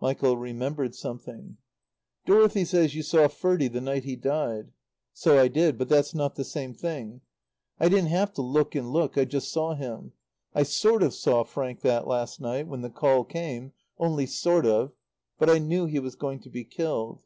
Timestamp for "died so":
4.16-5.38